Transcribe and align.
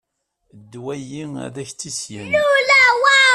Ddwa-agi 0.61 1.25
ad 1.45 1.55
k-issgen. 1.79 2.31